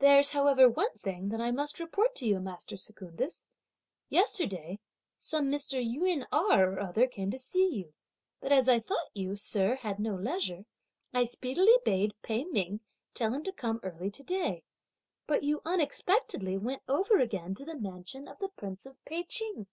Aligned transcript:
There's 0.00 0.30
however 0.30 0.68
one 0.68 0.98
thing 0.98 1.28
that 1.28 1.40
I 1.40 1.52
must 1.52 1.78
report 1.78 2.16
to 2.16 2.26
you, 2.26 2.40
master 2.40 2.76
Secundus. 2.76 3.46
Yesterday, 4.08 4.80
some 5.16 5.46
Mr. 5.46 5.78
Yün 5.80 6.26
Erh 6.32 6.72
or 6.72 6.80
other 6.80 7.06
came 7.06 7.30
to 7.30 7.38
see 7.38 7.68
you; 7.68 7.94
but 8.40 8.50
as 8.50 8.68
I 8.68 8.80
thought 8.80 9.10
you, 9.14 9.36
sir, 9.36 9.76
had 9.76 10.00
no 10.00 10.16
leisure, 10.16 10.64
I 11.14 11.22
speedily 11.22 11.74
bade 11.84 12.20
Pei 12.22 12.42
Ming 12.46 12.80
tell 13.14 13.32
him 13.32 13.44
to 13.44 13.52
come 13.52 13.78
early 13.84 14.10
to 14.10 14.24
day. 14.24 14.64
But 15.28 15.44
you 15.44 15.62
unexpectedly 15.64 16.58
went 16.58 16.82
over 16.88 17.18
again 17.20 17.54
to 17.54 17.64
the 17.64 17.76
mansion 17.78 18.26
of 18.26 18.40
the 18.40 18.48
Prince 18.48 18.86
of 18.86 18.96
Pei 19.04 19.22
Ching." 19.22 19.68